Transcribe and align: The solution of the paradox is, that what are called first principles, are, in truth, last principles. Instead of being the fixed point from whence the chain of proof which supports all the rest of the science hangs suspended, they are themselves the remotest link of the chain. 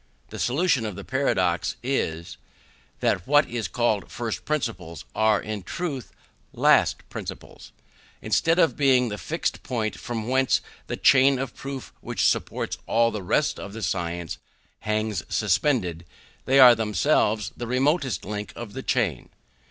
The 0.29 0.39
solution 0.39 0.83
of 0.87 0.95
the 0.95 1.03
paradox 1.03 1.75
is, 1.83 2.37
that 3.01 3.27
what 3.27 3.45
are 3.53 3.63
called 3.71 4.09
first 4.11 4.45
principles, 4.45 5.05
are, 5.13 5.39
in 5.39 5.61
truth, 5.61 6.11
last 6.53 7.07
principles. 7.11 7.71
Instead 8.19 8.57
of 8.57 8.75
being 8.75 9.09
the 9.09 9.19
fixed 9.19 9.61
point 9.61 9.95
from 9.99 10.27
whence 10.27 10.59
the 10.87 10.97
chain 10.97 11.37
of 11.37 11.53
proof 11.55 11.93
which 12.01 12.25
supports 12.25 12.79
all 12.87 13.11
the 13.11 13.21
rest 13.21 13.59
of 13.59 13.73
the 13.73 13.83
science 13.83 14.39
hangs 14.79 15.21
suspended, 15.29 16.03
they 16.45 16.59
are 16.59 16.73
themselves 16.73 17.51
the 17.55 17.67
remotest 17.67 18.25
link 18.25 18.51
of 18.55 18.73
the 18.73 18.81
chain. 18.81 19.29